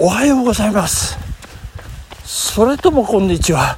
[0.00, 1.18] おはようございます。
[2.24, 3.76] それともこんにちは。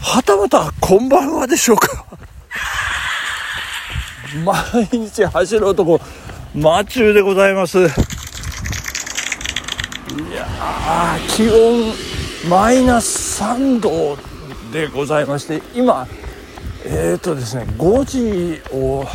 [0.00, 2.04] はたまたこんばんはでしょうか。
[4.44, 6.00] 毎日走る男
[6.56, 7.78] マチューでございます。
[7.78, 11.92] いやー気温
[12.50, 14.18] マイナス3度
[14.72, 16.08] でございまして今
[16.84, 19.06] えっ、ー、とですね5時を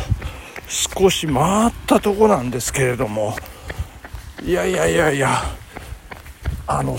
[0.68, 3.36] 少し回ったとこなんですけれども。
[4.42, 5.63] いやいやいやいや。
[6.66, 6.96] あの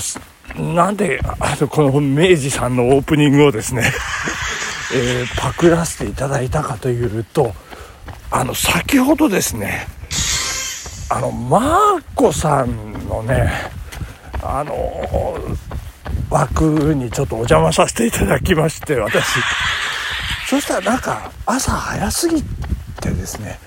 [0.58, 3.84] なんであのこの明治さんのオープニングをですね、
[4.94, 7.54] えー、パクらせていただいたかというと
[8.32, 9.88] あの先ほどですね
[11.10, 13.52] あのマーコさんのね
[14.42, 14.76] あの
[16.30, 16.64] 枠
[16.94, 19.24] にちょっとお邪魔させていただきまして私。
[20.48, 22.44] そしたらなんか朝早すぎ
[23.02, 23.60] てですね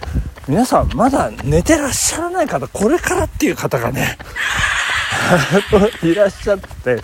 [0.47, 4.17] 皆さんまだ寝てらっしゃらない方これからっていう方がね
[6.03, 7.01] いらっしゃって。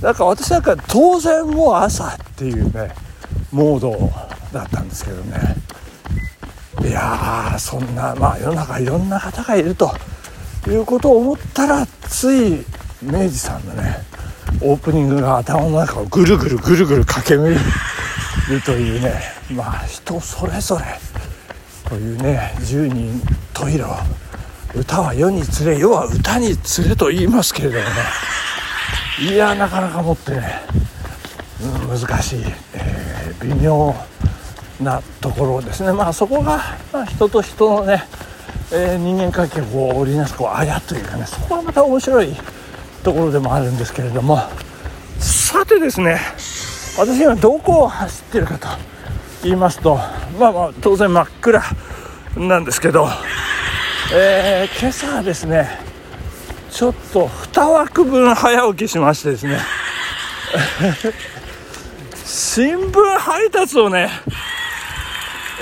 [0.00, 2.92] なんか私なんか当然もう朝っていうね
[3.52, 4.10] モード
[4.52, 5.56] だったんですけどね。
[6.82, 9.92] いやそんなまあ世の中いろんな方がいると
[10.66, 12.64] いうことを思ったらつい
[13.00, 13.98] 明治さんのね
[14.60, 17.54] オープニングが頭の中をぐるぐるぐるぐる駆け巡
[18.50, 19.22] るというね
[19.52, 20.84] まあ人それぞれ
[21.88, 23.20] というね十人
[23.54, 23.86] 十色
[24.74, 27.90] 歌は世につれ世は歌につれと言いますけれどもね。
[29.30, 30.62] いやなかなかもってね、
[31.62, 33.94] うん、難しい、えー、微妙
[34.80, 35.92] なところですね。
[35.92, 36.60] まあそこが、
[36.92, 38.04] まあ、人と人のね、
[38.72, 42.34] えー、人間関係を織りなすこうあやというかねそこはまた面白い
[43.02, 44.38] ところでもあるんですけれども。
[45.18, 46.18] さてですね
[46.98, 48.68] 私今どこを走ってるかと
[49.44, 49.96] 言いますと
[50.38, 51.62] まあまあ当然真っ暗
[52.36, 53.06] なんですけど
[54.14, 55.66] えー、今朝はですね
[56.70, 59.58] ちょっと2枠分早起きしましてですね
[62.26, 64.10] 新聞配達をね、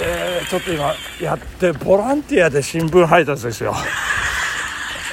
[0.03, 3.73] えー、ちょっと今やってボランティアで新聞配達ですよ。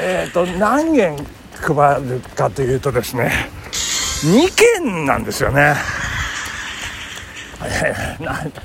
[0.01, 1.16] えっ、ー、と何件
[1.62, 3.31] 配るかというとですね
[4.23, 4.51] 2
[4.81, 5.75] 件なんですよね、
[7.63, 8.62] えー、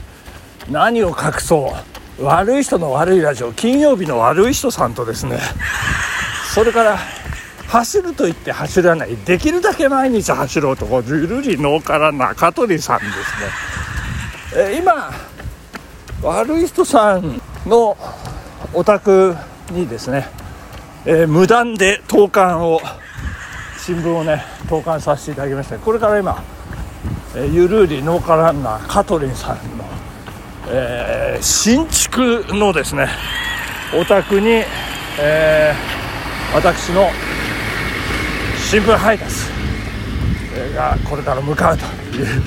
[0.70, 1.91] 何を隠そう。
[2.20, 5.38] 悪い人の悪いラジオ金曜日の悪い人さんとですね
[6.54, 6.98] それから
[7.68, 13.16] 走ると言って走らないできるだけ毎日走ろうとゆるりのから中鳥さんです
[14.66, 15.10] ね、え今
[16.22, 17.96] 悪い人さんの
[18.74, 19.34] お宅
[19.70, 20.28] にですね、
[21.06, 22.80] えー、無断で投函を
[23.78, 26.44] 新聞をね投函させていただきましてこれから今、
[27.34, 29.84] えー、ゆるり農家ランナーカトリンさんの
[30.68, 33.08] えー、新築のですね
[33.94, 34.62] お宅に、
[35.20, 37.10] えー、私の
[38.70, 39.34] 新聞配達
[40.74, 41.84] がこれから向かうと
[42.16, 42.42] いう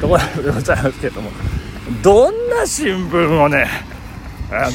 [0.00, 1.30] ところでございますけれども
[2.02, 3.66] どんな新聞をね
[4.50, 4.70] あ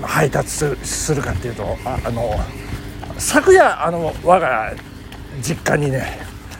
[0.00, 2.34] の配達するかっていうとああの
[3.18, 4.74] 昨夜あの我が
[5.40, 6.18] 実家にね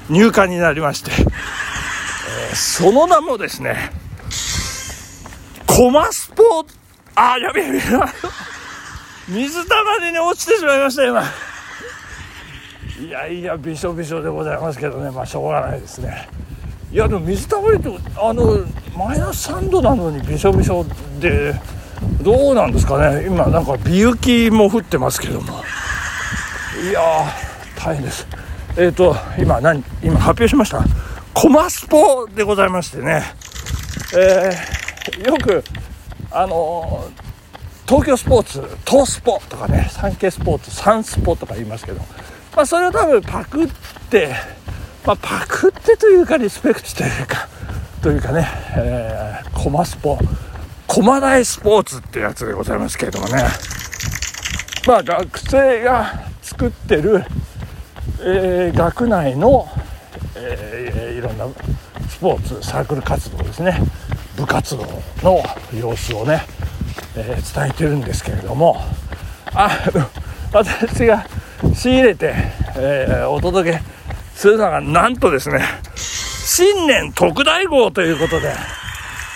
[0.08, 3.90] 入荷になりまして、えー、その名もですね
[5.76, 6.64] コマスポ
[7.14, 7.82] あ、やべえやべえ。
[9.28, 11.22] 水たまりに落ちてしまいました、今。
[12.98, 16.30] いやいや、びしょびしょでございますけどね、まあ、しょうがないですね。
[16.90, 18.64] いや、でも水たまりって、あの、
[18.96, 20.86] マイナス3度なのにびしょびしょ
[21.20, 21.54] で、
[22.22, 23.26] どうなんですかね。
[23.26, 25.62] 今、なんか、美雪も降ってますけども。
[26.88, 27.02] いや
[27.78, 28.26] 大変です。
[28.78, 30.82] えっ、ー、と、今、何、今発表しました。
[31.34, 33.24] コマスポでございましてね。
[34.16, 34.75] えー
[35.24, 35.62] よく
[36.30, 37.08] あの
[37.86, 42.00] 東京スポーツ東スポとかねサンケイスポーツサンスポとか言いますけど、
[42.54, 43.68] まあ、それを多分パクっ
[44.10, 44.34] て、
[45.06, 47.48] まあ、パクってというかリスペクトというか
[48.02, 50.18] というかね、えー、コマスポ
[50.86, 53.44] 駒大スポーツってやつでございますけれどもね。
[54.86, 57.24] まあ学生が作ってる、
[58.20, 59.68] えー、学内の、
[60.36, 61.46] えー、いろんな
[62.08, 63.80] スポーツサークル活動ですね。
[64.36, 64.84] 部活動
[65.22, 65.42] の
[65.74, 66.42] 様子をね、
[67.16, 68.76] えー、伝えてるんですけれども
[69.54, 69.70] あ
[70.52, 71.26] 私が
[71.74, 72.34] 仕入れて、
[72.76, 73.80] えー、お届け
[74.34, 75.64] するのがなんとですね
[75.96, 78.52] 新年特大号ということで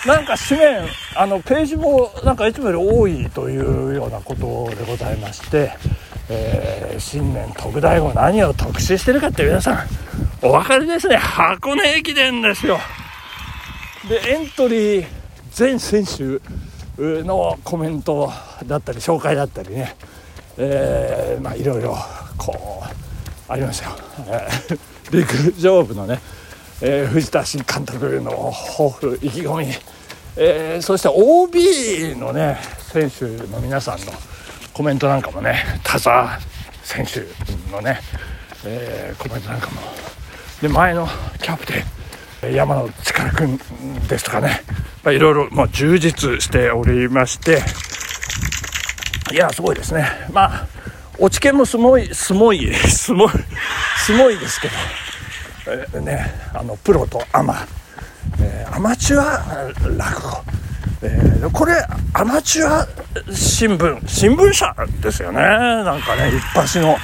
[0.06, 5.72] なんか紙面あのページもなんかいつもより多いというようなことでございまして、
[6.30, 9.78] えー、新年特大号何を特集してるかって皆さん
[10.42, 11.16] お分かりですね。
[11.16, 12.78] 箱根駅伝ですよ。
[14.08, 15.06] でエントリー
[15.52, 16.40] 全選手
[17.22, 18.32] のコメント
[18.66, 19.94] だったり紹介だったりね、
[20.56, 21.96] えー、まあいろいろ
[22.38, 23.96] こうありましたよ、
[24.28, 26.20] えー、陸上部のね、
[26.80, 29.66] えー、藤田新監督の抱負意気込み、
[30.36, 32.58] えー、そして OB のね
[32.92, 34.12] 選手の皆さんの
[34.72, 36.38] コメントなんかもね田澤
[36.84, 37.20] 選手
[37.70, 38.00] のね、
[38.64, 39.82] えー、コメントなんかも。
[40.62, 41.08] で前の
[41.40, 41.99] キャプテン
[42.42, 43.58] 山野力君
[44.08, 44.62] ですとかね、
[45.04, 47.62] いろいろもう充実しておりまして。
[49.32, 50.08] いやすごいですね。
[50.32, 50.66] まあ
[51.18, 53.30] 落ち研もすごいすごいすごい
[53.98, 54.74] すごいですけど、
[55.98, 57.66] え、ねあのプロとアマ、
[58.40, 60.42] えー、アマチュア落語、
[61.02, 61.74] えー、これ
[62.14, 62.88] アマチュア
[63.32, 65.40] 新聞新聞社ですよね。
[65.42, 66.96] なんかね一発の。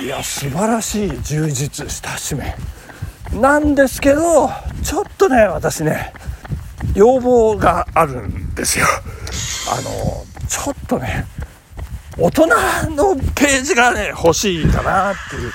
[0.00, 2.54] いや素晴らしい充実した使命
[3.34, 4.50] なんですけど
[4.82, 6.12] ちょっとね私ね
[6.94, 8.86] 要望があるんですよ。
[9.70, 11.26] あのちょっとね
[12.16, 15.52] 大人のページがね欲しいかなっていう。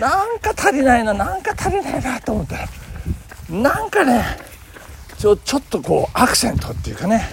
[0.00, 2.68] なんか足りないななんか足りないなと思ったら
[3.50, 4.24] なんかね
[5.18, 7.28] ちょちょっとこうアクセントっていうかね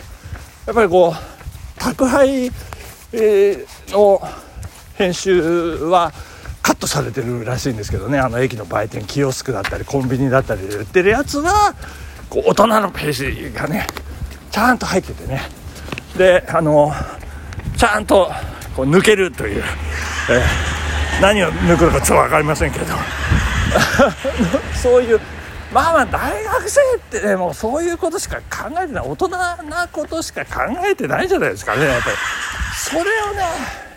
[0.67, 4.21] やっぱりこう宅配、えー、の
[4.95, 5.41] 編集
[5.85, 6.11] は
[6.61, 8.19] カットされてるらしいんですけどね。
[8.19, 11.73] あの駅の売店キオスクだったりコンビニだったりで売ってるやつは
[12.29, 13.11] こう大人のペー
[13.50, 13.88] ジがね
[14.51, 15.41] ちゃんと入っててね。
[16.17, 16.91] であの
[17.77, 18.31] ちゃんと
[18.75, 19.63] こう抜けるという、
[20.29, 22.85] えー、何を抜くのかちょっと分かりませんけど。
[24.81, 25.19] そういう
[25.71, 29.07] まあまあ大学生ってねもうそういうことしか考えてない。
[29.07, 32.15] 大人なことしか考えてないじゃないですかねやっぱり。
[32.75, 33.88] それをね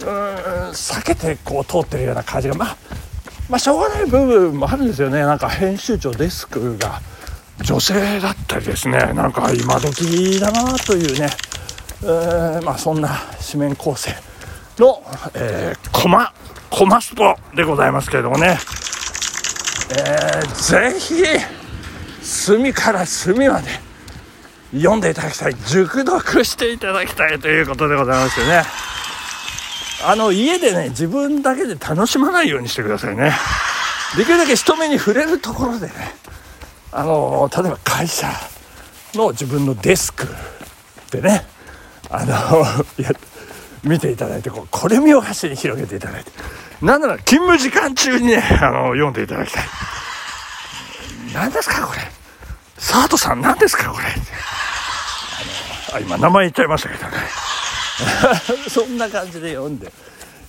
[0.00, 0.06] うん
[0.70, 2.76] 避けてこう通ってるような感じがまあ
[3.48, 5.20] まあしょうがない部分もあるんですよね。
[5.20, 7.00] なんか編集長デスクが
[7.62, 8.98] 女性だったりですね。
[9.12, 11.28] なんか今時だなというね、
[12.02, 13.20] え、まあそんな
[13.52, 14.14] 紙面構成
[14.78, 15.02] の、
[15.34, 16.32] えー、コマ
[16.70, 18.58] コマスポでございますけれどもね、
[19.90, 21.14] えー、ぜひ
[22.22, 23.68] 隅から隅まで
[24.72, 25.54] 読んでいただきたい。
[25.54, 28.62] 熟読していただきたいということでございますよね。
[30.06, 33.32] あの家でね自分だけで楽しまないようにしてくださいね。
[34.16, 35.92] できるだけ人目に触れるところでね
[36.92, 38.28] あの例えば会社
[39.14, 40.26] の自分のデスク
[41.10, 41.46] でね
[42.10, 42.32] あの
[43.02, 43.10] や
[43.82, 46.30] 見ていただいてこうこれ見を端に広げていただいて
[46.80, 49.64] なんなら勤務時間中にねあの読んでいただきたい。
[51.34, 52.00] 何ですかこれ。
[52.76, 54.04] 佐藤さん何ですかこれ。
[54.04, 54.08] あ
[55.96, 57.43] のあ今名前言っちゃいましたけどね。
[58.68, 59.92] そんな感じで読んで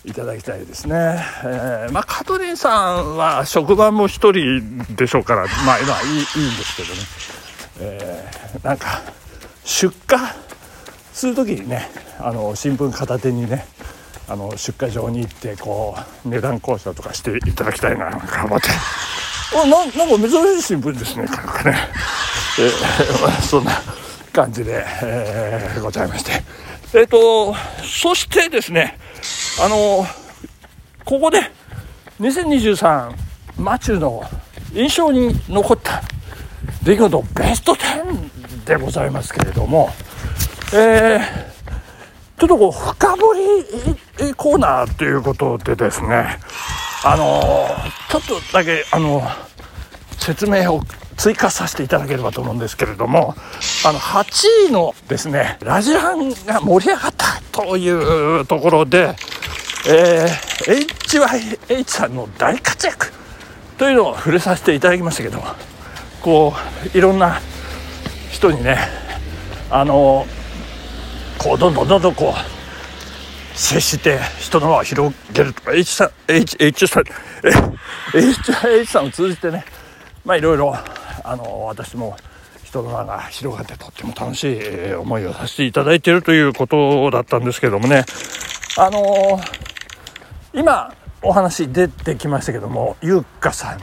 [0.06, 1.24] いただきたいですね。
[1.44, 7.00] えー、まあ、カトリンさんは職場も一人でしょうから、まあ、今いいいいんですけどね。
[7.80, 9.02] えー、なんか、
[9.64, 10.20] 出荷
[11.14, 11.90] する時にね、
[12.20, 13.66] あの、新聞片手にね、
[14.28, 18.70] あの、出荷場に行って、こう、値段交渉とかしていただきたいな、頑張って。
[19.56, 21.78] あななんか珍しい新聞ですね、なんかね。
[22.60, 23.82] えー、そんな
[24.32, 26.44] 感じで、えー、ございまして。
[26.96, 27.54] えっ、ー、と、
[27.84, 28.98] そしてですね、
[29.62, 30.06] あの
[31.04, 31.42] ここで
[32.22, 33.14] 2023
[33.58, 34.24] マチューの
[34.74, 36.02] 印象に残った
[36.84, 39.90] 出来事ベスト10でございますけれども、
[40.74, 41.22] えー、
[42.40, 43.34] ちょっとこう深掘
[44.28, 46.38] りコーナーということでですね
[47.04, 47.68] あの
[48.10, 49.22] ちょっとだけあの
[50.18, 50.82] 説明を
[51.18, 53.36] 追加させていただければと思うんですけれども
[53.86, 57.90] あの8位のですねラジランが盛り上がったとい
[58.42, 59.16] うところで
[59.88, 63.12] えー、HYH さんの大活躍
[63.78, 65.46] というのを触れさせていただきましたけども
[66.22, 66.54] こ
[66.94, 67.40] ういろんな
[68.32, 68.80] 人にね
[69.70, 70.26] あの
[71.38, 77.04] こうどんどんどんどんこう接して人の輪を広げるとか H さん H, H さん
[78.12, 79.66] HH さんを通じてね
[80.26, 80.76] まあいろいろ
[81.28, 82.16] あの私も
[82.64, 88.06] 人の輪が広がってとっても楽しい思いをさせていただいているということだったんですけどもね。
[88.78, 89.40] あの
[90.54, 93.80] 今お話出てきましたけども優香さん。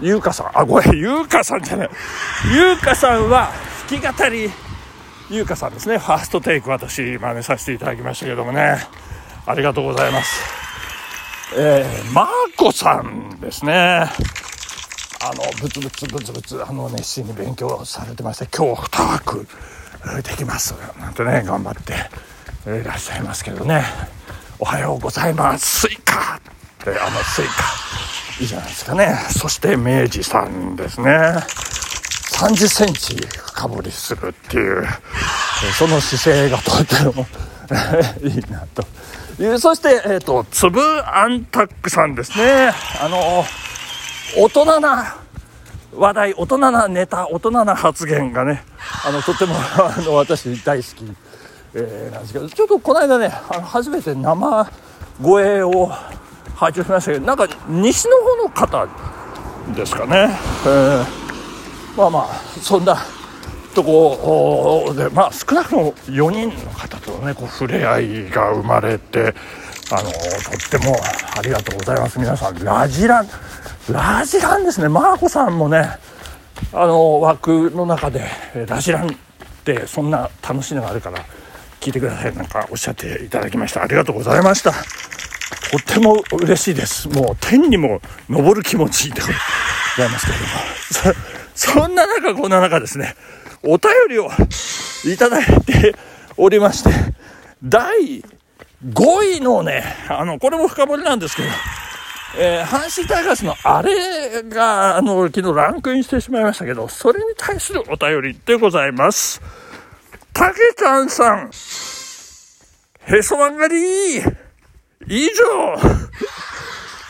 [0.00, 1.90] 優香さんあごめん 優香さんじゃない。
[2.52, 3.50] 優香さんは
[3.90, 4.50] 弾き語り
[5.30, 5.98] 優香さんですね。
[5.98, 8.86] ファーストテイク私真似させていただきましたけどもね。
[9.46, 10.40] ありがとうございます。
[11.56, 14.10] えー、マーコさんですね。
[15.26, 19.46] あのブツブツブツブツあの熱心に勉強されてまして今日2枠
[20.22, 20.74] できます。
[21.00, 21.94] なんてね頑張って
[22.70, 23.84] いらっしゃいますけどね。
[24.58, 25.88] おはようございます。
[25.88, 26.36] スイカ!
[26.36, 27.50] ってあのスイカ。
[28.38, 29.16] いいじゃないですかね。
[29.30, 31.10] そして明治さんですね。
[31.10, 34.86] 30センチ深掘りするっていう
[35.78, 37.26] その姿勢がとても
[38.20, 38.86] いいなと。
[39.42, 42.74] いうそしてえっ、ー、とつぶアンタックさんですね。
[43.00, 43.46] あの
[44.36, 45.16] 大人な
[45.94, 48.64] 話題大人なネタ大人な発言がね
[49.06, 51.04] あのとてもあの私大好き、
[51.74, 54.70] えー、なんですけどちょっとこの間ねあの初めて生
[55.22, 55.90] 声を
[56.56, 58.88] 拝聴しましたけどなんか西の方の方
[59.74, 60.30] ですかね、
[60.66, 61.04] えー、
[61.96, 62.26] まあまあ
[62.60, 62.96] そんな
[63.74, 69.34] とこでまあ少なくとも4人の方とねこう触れ合いが生まれて
[69.92, 70.16] あのと
[70.76, 70.96] っても
[71.36, 72.18] ありがとうございます。
[72.18, 73.24] 皆さんラジラ
[73.90, 74.88] ラジランですね。
[74.88, 75.98] マーコさんもね
[76.72, 78.24] あの枠の中で
[78.66, 79.10] ラジランっ
[79.64, 81.18] てそんな楽しいのがあるから
[81.80, 83.82] 聞いてくださいなんかおっしゃっていただきました。
[83.82, 84.72] ありがとうございました。
[84.72, 84.78] と
[85.78, 87.08] っても嬉しいです。
[87.08, 88.00] もう天にも
[88.30, 91.24] 昇る気持ちでございますけれども。
[91.54, 93.14] そんな中こんな中ですね。
[93.62, 94.30] お便りを
[95.04, 95.94] いただいて
[96.36, 96.90] おりまして
[97.62, 98.22] 第
[98.86, 101.48] 5位のねあのこれも深掘りなんですけど
[102.36, 109.40] えー、阪神タイガースのあれが、あの、昨日ランクインしてしまいましたけど、それに対するお便りでございます。
[110.32, 111.50] たけちゃんさん、
[113.06, 115.76] へそまんがり以上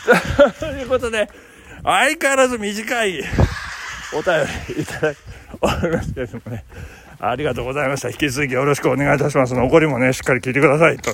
[0.59, 1.27] ということで、
[1.83, 3.23] 相変わらず短い
[4.13, 4.35] お便
[4.75, 5.17] りいただき、
[5.61, 6.63] おりますけれどもね。
[7.19, 8.09] ありがとうございました。
[8.09, 9.53] 引き続きよろしくお願いいたします。
[9.55, 10.97] 残りもね、しっかり聞いてください。
[10.97, 11.11] と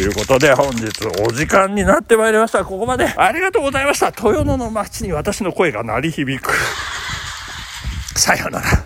[0.00, 0.86] いうことで、本日
[1.26, 2.64] お時間になってまいりました。
[2.64, 4.06] ここまでありがとうございました。
[4.06, 6.52] 豊野の街に私の声が鳴り響く。
[8.16, 8.81] さようなら。